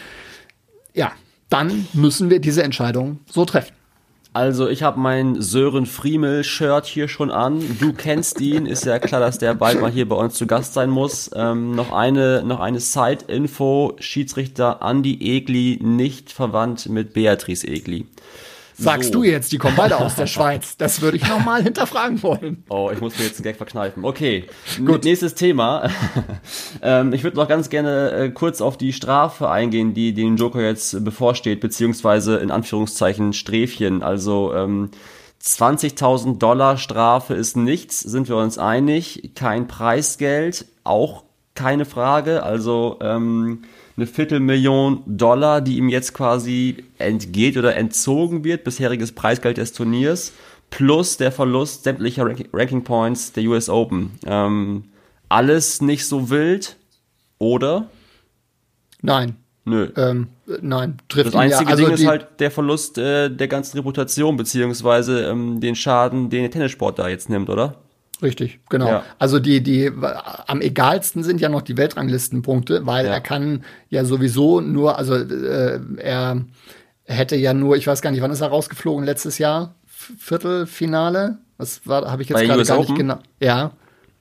[0.95, 1.13] ja,
[1.49, 3.76] dann müssen wir diese Entscheidung so treffen.
[4.37, 7.79] Also ich habe mein Sören Friemel-Shirt hier schon an.
[7.81, 10.75] Du kennst ihn, ist ja klar, dass der bald mal hier bei uns zu Gast
[10.75, 11.31] sein muss.
[11.35, 13.97] Ähm, noch eine, noch eine Side-Info.
[13.99, 18.05] Schiedsrichter Andy Egli, nicht verwandt mit Beatrice Egli.
[18.79, 19.21] Sagst So.
[19.21, 20.77] du jetzt, die kommen beide aus der Schweiz.
[20.77, 22.65] Das würde ich nochmal hinterfragen wollen.
[22.69, 24.05] Oh, ich muss mir jetzt einen Gag verkneifen.
[24.05, 24.45] Okay,
[24.85, 25.05] gut.
[25.05, 25.89] Nächstes Thema.
[26.83, 30.61] ähm, ich würde noch ganz gerne äh, kurz auf die Strafe eingehen, die den Joker
[30.61, 34.03] jetzt bevorsteht, beziehungsweise in Anführungszeichen Sträfchen.
[34.03, 34.91] Also ähm,
[35.43, 39.31] 20.000 Dollar Strafe ist nichts, sind wir uns einig.
[39.35, 41.23] Kein Preisgeld, auch
[41.55, 42.43] keine Frage.
[42.43, 43.63] Also ähm,
[43.97, 50.33] eine Viertelmillion Dollar, die ihm jetzt quasi entgeht oder entzogen wird, bisheriges Preisgeld des Turniers,
[50.71, 54.13] plus der Verlust sämtlicher Rank Ranking Points der US Open.
[54.27, 54.85] Ähm,
[55.29, 56.77] alles nicht so wild,
[57.39, 57.89] oder?
[59.03, 59.37] Nein.
[59.65, 59.89] Nö.
[59.97, 61.71] Ähm, äh, nein, trifft Das einzige ja.
[61.71, 66.43] Also Ding ist halt der Verlust äh, der ganzen Reputation, beziehungsweise ähm, den Schaden, den
[66.43, 67.75] der Tennissport da jetzt nimmt, oder?
[68.23, 68.89] Richtig, genau.
[68.89, 69.03] Ja.
[69.19, 69.91] Also die, die
[70.47, 73.13] am egalsten sind ja noch die Weltranglistenpunkte, weil Ja.
[73.13, 76.45] er kann ja sowieso nur, also äh, er
[77.05, 79.75] hätte ja nur, ich weiß gar nicht, wann ist er rausgeflogen letztes Jahr?
[79.87, 81.39] Viertelfinale?
[81.59, 82.97] Was war, habe ich jetzt gerade gar nicht Open?
[82.97, 83.19] genau.
[83.41, 83.73] Ja.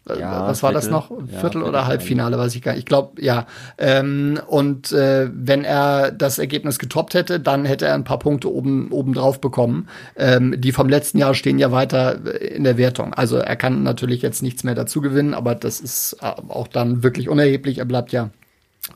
[0.09, 0.99] Äh, Ja, Was war das Viertel.
[0.99, 1.09] noch?
[1.11, 2.79] Ja, Viertel Viertel oder Halbfinale, weiß ich gar nicht.
[2.79, 3.45] Ich glaube, ja.
[3.77, 8.51] Ähm, und äh, wenn er das Ergebnis getoppt hätte, dann hätte er ein paar Punkte
[8.53, 9.87] oben, oben drauf bekommen.
[10.15, 13.13] Ähm, die vom letzten Jahr stehen ja weiter äh, in der Wertung.
[13.13, 17.03] Also er kann natürlich jetzt nichts mehr dazu gewinnen, aber das ist äh, auch dann
[17.03, 17.77] wirklich unerheblich.
[17.79, 18.29] Er bleibt ja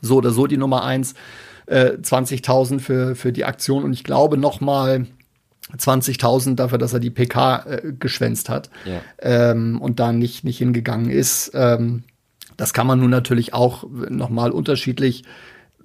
[0.00, 1.14] so oder so die Nummer eins.
[1.66, 5.06] Äh, 20.000 für, für die Aktion und ich glaube noch mal
[5.76, 9.00] 20.000 dafür, dass er die PK äh, geschwänzt hat Ja.
[9.20, 11.50] ähm, und da nicht, nicht hingegangen ist.
[11.54, 12.04] Ähm,
[12.56, 15.24] das kann man nun natürlich auch nochmal unterschiedlich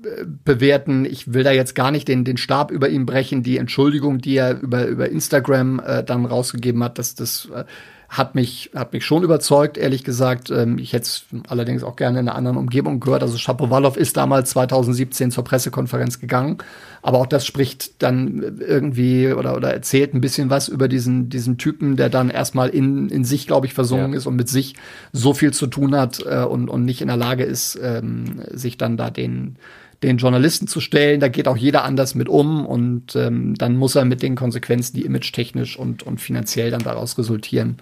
[0.04, 1.06] äh, bewerten.
[1.06, 3.44] Ich will da jetzt gar nicht den, den Stab über ihn brechen.
[3.44, 7.64] Die Entschuldigung, die er über, über Instagram äh, dann rausgegeben hat, das, das äh,
[8.10, 10.50] hat mich, hat mich schon überzeugt, ehrlich gesagt.
[10.52, 13.24] Ähm, ich hätte es allerdings auch gerne in einer anderen Umgebung gehört.
[13.24, 16.58] Also Shapovalov ist damals 2017 zur Pressekonferenz gegangen.
[17.02, 21.58] Aber auch das spricht dann irgendwie oder, oder erzählt ein bisschen was über diesen, diesen
[21.58, 24.18] Typen, der dann erstmal in, in sich, glaube ich, versunken Ja.
[24.18, 24.76] ist und mit sich
[25.12, 28.78] so viel zu tun hat äh, und, und nicht in der Lage ist, ähm, sich
[28.78, 29.58] dann da den,
[30.06, 31.20] den Journalisten zu stellen.
[31.20, 34.96] Da geht auch jeder anders mit um und ähm, dann muss er mit den Konsequenzen,
[34.96, 37.78] die image-technisch und, und finanziell dann daraus resultieren,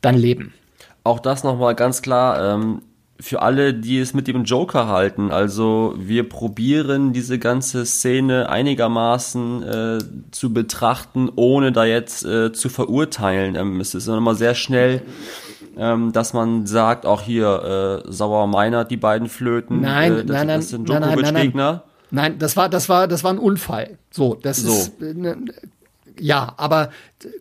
[0.00, 0.54] dann leben.
[1.02, 2.80] Auch das nochmal ganz klar, ähm,
[3.20, 9.62] für alle, die es mit dem Joker halten, also wir probieren diese ganze Szene einigermaßen
[9.62, 9.98] äh,
[10.32, 13.54] zu betrachten, ohne da jetzt äh, zu verurteilen.
[13.54, 15.02] Ähm, es ist immer sehr schnell,
[15.78, 20.36] ähm, dass man sagt, auch hier, äh, Sauer Meinert, die beiden Flöten, Nein, äh, das,
[20.36, 21.18] nein, das sind nein, nein, nein.
[21.18, 21.82] Djokovic-Gegner.
[22.38, 23.98] Das war, das war, das war ein Unfall.
[24.10, 24.72] So, das So.
[24.72, 25.36] ist äh, ne,
[26.18, 26.90] ja, aber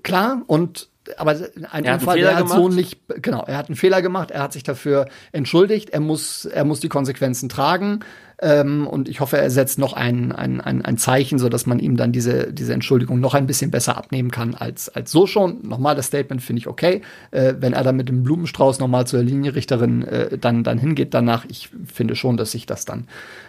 [0.01, 1.35] klar und aber
[1.71, 4.53] ein Er Unfall, der hat so nicht, genau, er hat einen Fehler gemacht, er hat
[4.53, 7.99] sich dafür entschuldigt, er muss, er muss die Konsequenzen tragen.
[8.43, 11.79] Ähm, und ich hoffe, er setzt noch ein, ein, ein, ein Zeichen, so dass man
[11.79, 15.65] ihm dann diese, diese Entschuldigung noch ein bisschen besser abnehmen kann als, als so schon.
[15.65, 17.03] Nochmal das Statement finde ich okay.
[17.32, 21.45] Äh, wenn er dann mit dem Blumenstrauß nochmal zur Linienrichterin äh, dann, dann hingeht danach,
[21.47, 23.08] ich finde schon, dass sich das dann,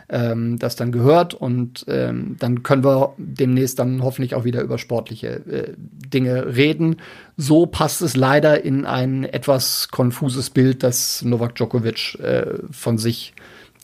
[0.09, 4.79] ähm, das dann gehört und ähm, dann können wir demnächst dann hoffentlich auch wieder über
[4.79, 6.97] sportliche äh, Dinge reden.
[7.37, 13.35] So passt es leider in ein etwas konfuses Bild, das Novak Djokovic äh, von sich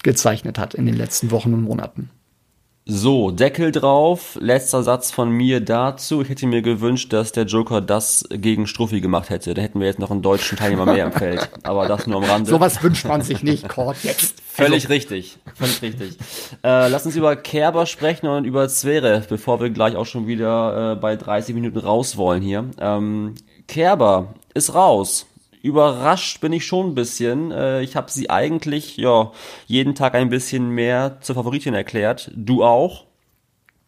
[0.03, 2.11] gezeichnet hat in den letzten Wochen und Monaten.
[2.87, 4.37] So, Deckel drauf.
[4.41, 6.23] Letzter Satz von mir dazu.
[6.23, 9.55] Ich hätte mir gewünscht, dass der Joker das gegen Struffi gemacht hätte.
[9.55, 11.51] Da hätten wir jetzt noch einen deutschen Teilnehmer mehr im Feld.
[11.63, 12.51] Aber das nur am Rande.
[12.51, 14.43] Sowas wünscht man sich nicht, Kord, jetzt.
[14.45, 15.39] Völlig richtig.
[15.55, 16.17] Völlig richtig.
[16.65, 20.95] Äh, lass uns über Kerber sprechen und über Zverev, bevor wir gleich auch schon wieder
[20.95, 22.71] äh, bei 30 Minuten raus wollen hier.
[22.81, 23.35] Ähm,
[23.69, 25.27] Kerber ist raus.
[25.63, 27.51] Überrascht bin ich schon ein bisschen.
[27.51, 29.33] Äh, ich habe sie eigentlich ja
[29.67, 32.31] jeden Tag ein bisschen mehr zur Favoritin erklärt.
[32.35, 33.05] Du auch?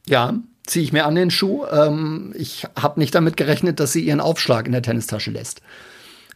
[0.07, 0.35] Ja,
[0.67, 1.65] ziehe ich mir an den Schuh.
[1.71, 5.63] Ähm, ich habe nicht damit gerechnet, dass sie ihren Aufschlag in der Tennistasche lässt.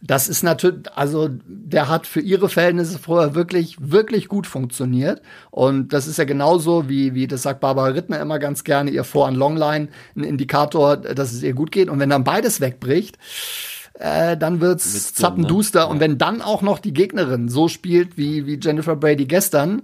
[0.01, 5.21] Das ist natürlich, also der hat für ihre Verhältnisse vorher wirklich, wirklich gut funktioniert.
[5.49, 9.03] Und das ist ja genauso, wie, wie das sagt Barbara Rittner immer ganz gerne, ihr
[9.03, 11.89] Vor- und Longline, ein Indikator, dass es ihr gut geht.
[11.89, 13.17] Und wenn dann beides wegbricht,
[13.99, 15.85] äh, dann wird's zappenduster.
[15.85, 15.87] ne?
[15.87, 19.83] Und wenn dann auch noch die Gegnerin so spielt wie, wie Jennifer Brady gestern,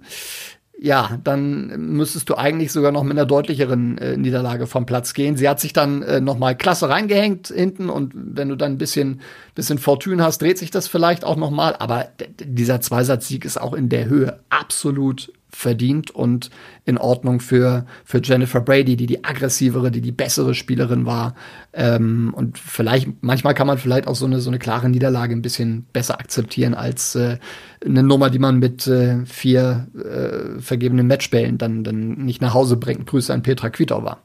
[0.80, 5.38] ja, dann müsstest du eigentlich sogar noch mit einer deutlicheren äh, Niederlage vom Platz gehen.
[5.38, 8.78] Sie hat sich dann äh, noch mal klasse reingehängt hinten und wenn du dann ein
[8.78, 9.22] bisschen
[9.56, 11.76] bisschen Fortune hast, dreht sich das vielleicht auch noch mal.
[11.78, 16.50] Aber dieser Zweisatzsieg ist auch in der Höhe absolut verdient und
[16.86, 21.36] in Ordnung für, für Jennifer Brady, die die aggressivere, die die bessere Spielerin war.
[21.74, 25.42] Ähm, und vielleicht, manchmal kann man vielleicht auch so eine, so eine klare Niederlage ein
[25.42, 27.38] bisschen besser akzeptieren als äh,
[27.86, 32.78] eine Nummer, die man mit äh, vier äh, vergebenen Matchbällen dann, dann nicht nach Hause
[32.78, 33.06] bringt.
[33.08, 34.20] Grüße an Petra Kvitova.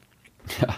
[0.61, 0.75] Ja.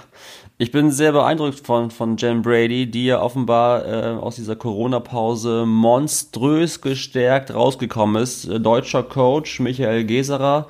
[0.61, 5.65] Ich bin sehr beeindruckt von, von Jen Brady, die ja offenbar äh, aus dieser Corona-Pause
[5.65, 8.47] monströs gestärkt rausgekommen ist.
[8.47, 10.67] Äh, deutscher Coach Michael Geserer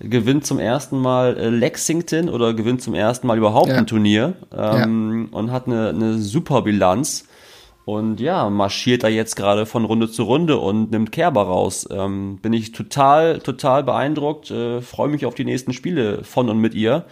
[0.00, 3.74] gewinnt zum ersten Mal äh, Lexington oder gewinnt zum ersten Mal überhaupt ja.
[3.74, 5.38] ein Turnier ähm, ja.
[5.38, 7.28] und hat eine, eine super Bilanz.
[7.84, 11.86] Und ja, marschiert da jetzt gerade von Runde zu Runde und nimmt Kerber raus.
[11.90, 14.50] Ähm, bin ich total, total beeindruckt.
[14.50, 17.04] Äh, Freue mich auf die nächsten Spiele von und mit ihr.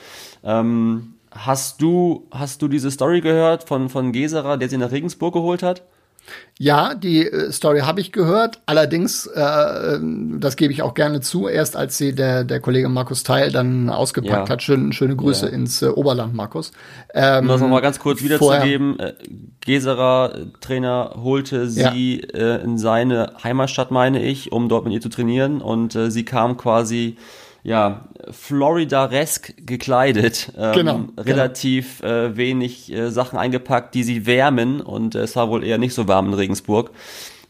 [0.42, 5.34] Ähm, Hast du, hast du diese Story gehört von, von Geserer, der sie nach Regensburg
[5.34, 5.82] geholt hat?
[6.58, 8.60] Ja, die äh, Story habe ich gehört.
[8.66, 9.98] Allerdings, äh,
[10.38, 13.90] das gebe ich auch gerne zu, erst als sie der, der Kollege Markus Teil dann
[13.90, 14.52] ausgepackt ja.
[14.52, 14.62] hat.
[14.62, 15.52] Schön, schöne Grüße ja.
[15.52, 16.70] ins äh, Oberland, Markus.
[17.14, 19.14] Ähm, um das nochmal ganz kurz wiederzugeben, äh,
[19.60, 22.38] Geserer äh, Trainer holte sie ja.
[22.38, 25.60] äh, in seine Heimatstadt, meine ich, um dort mit ihr zu trainieren.
[25.60, 27.16] Und äh, sie kam quasi
[27.62, 30.52] ja, Florida-resk gekleidet.
[30.56, 32.12] Ähm, genau, relativ genau.
[32.12, 36.08] Äh, wenig äh, Sachen eingepackt, die sie wärmen und es war wohl eher nicht so
[36.08, 36.90] warm in Regensburg.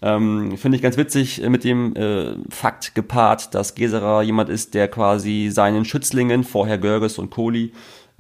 [0.03, 4.75] Ähm, Finde ich ganz witzig äh, mit dem äh, Fakt gepaart, dass Geserer jemand ist,
[4.75, 7.73] der quasi seinen Schützlingen, vorher Görges und Kohli,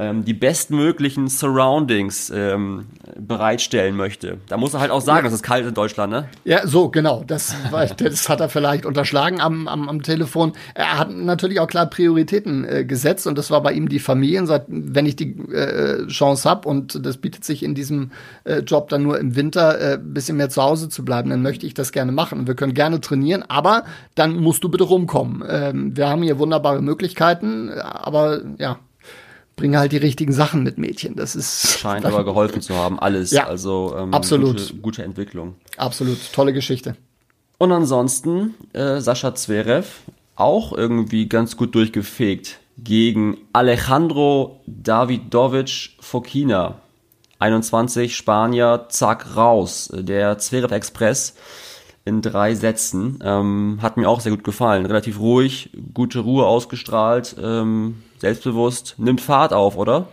[0.02, 2.86] ähm, die bestmöglichen Surroundings ähm,
[3.16, 4.38] bereitstellen möchte.
[4.48, 5.28] Da muss er halt auch sagen, ja.
[5.28, 6.28] es ist kalt in Deutschland, ne?
[6.44, 7.22] Ja, so, genau.
[7.26, 7.54] Das,
[7.96, 10.54] das hat er vielleicht unterschlagen am, am, am Telefon.
[10.74, 14.44] Er hat natürlich auch klar Prioritäten äh, gesetzt und das war bei ihm die Familie.
[14.46, 18.10] Sagt, wenn ich die äh, Chance habe und das bietet sich in diesem
[18.44, 21.66] äh, Job dann nur im Winter, äh, bisschen mehr zu Hause zu bleiben, dann möchte
[21.66, 22.40] ich das gerne machen.
[22.40, 23.84] Und wir können gerne trainieren, aber
[24.14, 25.44] dann musst du bitte rumkommen.
[25.48, 28.78] Ähm, wir haben hier wunderbare Möglichkeiten, aber ja,
[29.62, 31.14] bringe halt die richtigen Sachen mit Mädchen.
[31.14, 33.30] Das ist scheint aber geholfen zu haben, alles.
[33.30, 35.54] Ja, also ähm, absolut gute, gute, Entwicklung.
[35.76, 36.96] Absolut tolle Geschichte.
[37.58, 39.86] Und ansonsten äh, Sascha Zverev
[40.34, 46.80] auch irgendwie ganz gut durchgefegt gegen Alejandro Davidovic Fokina.
[47.38, 49.92] 21 Spanier, zack raus.
[49.94, 51.36] Der Zverev Express
[52.04, 53.20] in drei Sätzen.
[53.22, 54.86] Ähm, hat mir auch sehr gut gefallen.
[54.86, 57.36] Relativ ruhig, gute Ruhe ausgestrahlt.
[57.40, 60.06] Ähm, selbstbewusst, nimmt Fahrt auf, oder?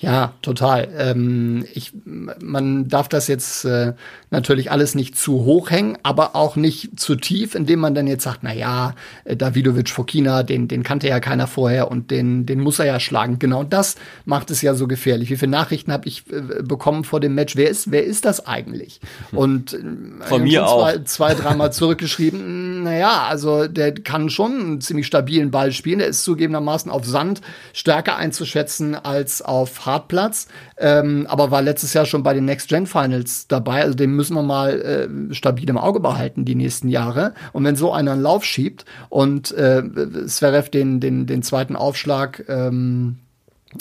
[0.00, 0.88] Ja, total.
[0.96, 3.92] Ähm, ich, man darf das jetzt äh,
[4.30, 8.24] natürlich alles nicht zu hoch hängen, aber auch nicht zu tief, indem man dann jetzt
[8.24, 12.60] sagt, na ja, äh, Davidovic Fokina, den, den kannte ja keiner vorher und den, den
[12.60, 13.38] muss er ja schlagen.
[13.38, 15.28] Genau das macht es ja so gefährlich.
[15.28, 17.56] Wie viele Nachrichten habe ich äh, bekommen vor dem Match?
[17.56, 19.00] Wer ist, wer ist das eigentlich?
[19.32, 19.80] Und äh,
[20.24, 22.84] von mir auch zwei, zwei dreimal zurückgeschrieben.
[22.84, 25.98] na ja, also der kann schon einen ziemlich stabilen Ball spielen.
[25.98, 27.42] Der ist zugegebenermaßen auf Sand
[27.74, 30.48] stärker einzuschätzen als auf Hartplatz,
[30.78, 33.82] ähm, aber war letztes Jahr schon bei den Next Gen Finals dabei.
[33.82, 37.34] Also den müssen wir mal äh, stabil im Auge behalten die nächsten Jahre.
[37.52, 39.82] Und wenn so einer einen Lauf schiebt und äh,
[40.26, 43.18] Zverev den, den, den zweiten Aufschlag ähm,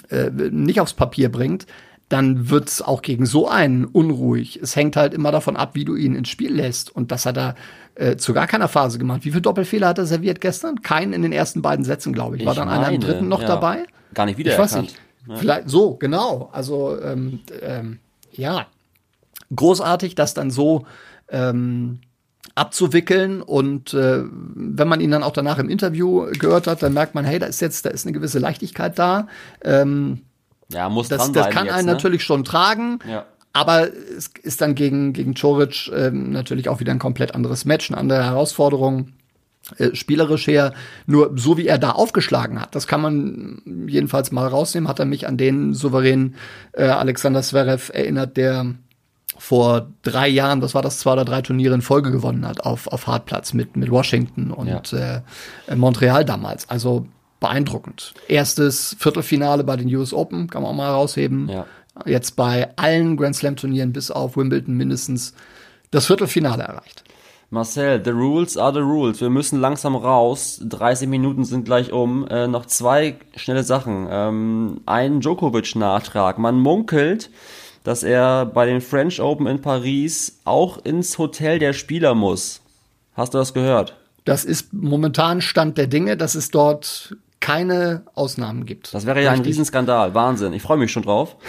[0.10, 1.66] äh, nicht aufs Papier bringt,
[2.10, 4.60] dann wird's auch gegen so einen unruhig.
[4.62, 6.94] Es hängt halt immer davon ab, wie du ihn ins Spiel lässt.
[6.94, 7.56] Und das hat er
[7.96, 9.26] äh, zu gar keiner Phase gemacht.
[9.26, 10.82] Wie viele Doppelfehler hat er serviert gestern?
[10.82, 12.46] Keinen in den ersten beiden Sätzen, glaube ich.
[12.46, 13.48] War dann meine, einer im dritten noch ja.
[13.48, 13.86] dabei?
[14.16, 14.52] Gar nicht wieder.
[14.52, 14.98] Ich weiß nicht.
[15.28, 15.36] Ja.
[15.36, 16.50] Vielleicht so, genau.
[16.52, 18.00] Also ähm, ähm,
[18.32, 18.68] ja,
[19.56, 20.86] großartig, das dann so
[21.30, 22.00] ähm,
[22.56, 27.16] abzuwickeln und äh, wenn man ihn dann auch danach im Interview gehört hat, dann merkt
[27.16, 29.28] man, hey, da ist jetzt, da ist eine gewisse Leichtigkeit da.
[29.64, 30.22] Ähm,
[30.72, 31.94] ja, muss das, das kann jetzt, einen ne?
[31.94, 33.00] natürlich schon tragen.
[33.10, 33.26] Ja.
[33.54, 37.90] Aber es ist dann gegen, gegen Choric ähm, natürlich auch wieder ein komplett anderes Match,
[37.90, 39.14] eine andere Herausforderung.
[39.78, 40.74] Äh, spielerisch her,
[41.06, 45.06] nur so wie er da aufgeschlagen hat, das kann man jedenfalls mal rausnehmen, hat er
[45.06, 46.36] mich an den souveränen
[46.74, 48.76] äh, Alexander Zverev erinnert, der
[49.38, 52.88] vor drei Jahren, das war das zwei oder drei Turniere in Folge gewonnen hat auf,
[52.88, 55.22] auf Hartplatz mit, mit Washington und ja.
[55.68, 56.70] äh, Montreal damals.
[56.70, 57.08] Also
[57.40, 58.14] beeindruckend.
[58.28, 61.48] Erstes Viertelfinale bei den US Open, kann man auch mal rausheben.
[61.48, 61.66] Ja.
[62.06, 65.34] Jetzt bei allen Grand Slam Turnieren bis auf Wimbledon mindestens
[65.92, 67.04] das Viertelfinale erreicht.
[67.52, 69.22] Marcel, the rules are the rules.
[69.22, 70.62] Wir müssen langsam raus.
[70.64, 72.28] 30 Minuten sind gleich um.
[72.28, 74.08] Äh, noch zwei schnelle Sachen.
[74.10, 76.38] Ähm, ein Djokovic-Nachtrag.
[76.38, 77.32] Man munkelt,
[77.84, 82.62] dass er bei den French Open in Paris auch ins Hotel der Spieler muss.
[83.16, 83.96] Hast du das gehört?
[84.26, 88.94] Das ist momentan Stand der Dinge, dass es dort keine Ausnahmen gibt.
[88.94, 89.52] Das wäre ja ein Richtig.
[89.54, 90.14] Riesenskandal.
[90.14, 90.52] Wahnsinn.
[90.54, 91.36] Ich freue mich schon drauf.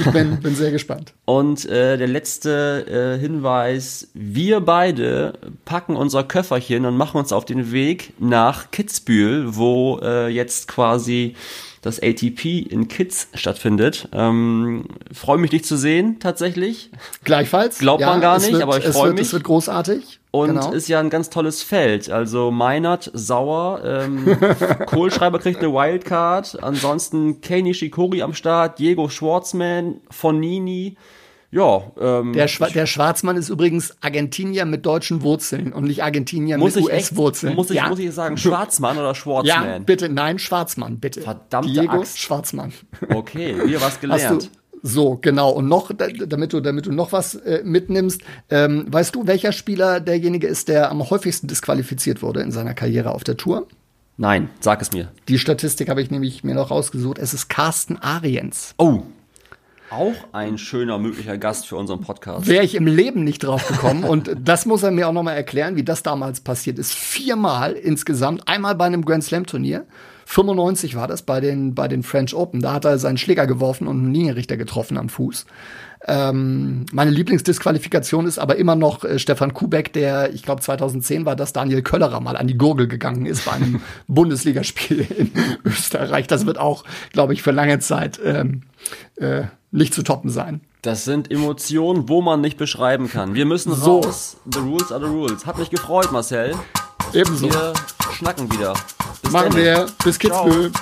[0.00, 1.12] Ich bin, bin sehr gespannt.
[1.26, 5.34] Und äh, der letzte äh, Hinweis, wir beide
[5.66, 11.34] packen unser Köfferchen und machen uns auf den Weg nach Kitzbühel, wo äh, jetzt quasi
[11.82, 14.08] das ATP in Kitz stattfindet.
[14.12, 16.90] Ähm, freue mich, dich zu sehen, tatsächlich.
[17.24, 17.78] Gleichfalls.
[17.78, 19.26] Glaubt man gar nicht, wird, aber ich es freu wird- mich.
[19.26, 20.20] Es wird großartig.
[20.36, 20.72] Und genau.
[20.72, 22.10] ist ja ein ganz tolles Feld.
[22.10, 24.36] Also Meinert, Sauer, ähm,
[24.86, 26.62] Kohlschreiber kriegt eine Wildcard.
[26.62, 30.96] Ansonsten Kei Shikori am Start, Diego Schwartzman, Fonini.
[31.50, 36.58] Ja, ähm, Der, Schwa der Schwarzmann ist übrigens Argentinier mit deutschen Wurzeln und nicht Argentinier
[36.58, 37.54] muss mit US-Wurzeln.
[37.54, 37.88] muss ich, ja.
[37.88, 39.84] muss ich sagen, Schwarzmann oder ja, Schwartzman?
[39.84, 41.22] bitte, nein, Schwarzmann, bitte.
[41.22, 42.18] Verdammte Diego Axt.
[42.18, 42.72] Schwarzmann.
[43.14, 44.42] Okay, wieder was Hast gelernt.
[44.44, 44.48] du,
[44.82, 45.50] so, genau.
[45.50, 49.52] Und noch, da- damit du, damit du noch was äh, mitnimmst, ähm, weißt du, welcher
[49.52, 53.66] Spieler derjenige ist, der am häufigsten disqualifiziert wurde in seiner Karriere auf der Tour?
[54.16, 55.10] Nein, sag es mir.
[55.28, 57.18] Die Statistik habe ich nämlich mir noch rausgesucht.
[57.18, 58.74] Es ist Carsten Ariens.
[58.78, 59.02] Oh,
[59.90, 62.46] auch ein schöner möglicher Gast für unseren Podcast.
[62.48, 64.04] Wäre ich im Leben nicht drauf gekommen.
[64.04, 66.92] und das muss er mir auch noch mal erklären, wie das damals passiert ist.
[66.92, 68.48] Viermal insgesamt.
[68.48, 69.84] Einmal bei einem Grand Slam Turnier.
[70.28, 72.60] 95 war das bei den, bei den French Open.
[72.60, 75.46] Da hat er seinen Schläger geworfen und einen Linienrichter getroffen am Fuß.
[76.08, 81.36] Ähm, meine Lieblingsdisqualifikation ist aber immer noch äh, Stefan Kubek, der, ich glaube 2010 war
[81.36, 85.30] das, Daniel Köllerer mal an die Gurgel gegangen ist bei einem Bundesligaspiel in
[85.64, 86.26] Österreich.
[86.26, 88.62] Das wird auch, glaube ich, für lange Zeit ähm,
[89.16, 90.60] äh, nicht zu toppen sein.
[90.82, 93.34] Das sind Emotionen, wo man nicht beschreiben kann.
[93.34, 94.00] Wir müssen So.
[94.00, 94.36] raus.
[94.52, 95.46] The rules are the rules.
[95.46, 96.54] Hat mich gefreut, Marcel.
[97.12, 97.50] Ebenso.
[97.50, 97.72] Wir
[98.16, 98.74] schnacken wieder.
[99.22, 99.56] Bis Machen dann.
[99.56, 99.86] wir.
[100.04, 100.72] Bis Kitzbühel.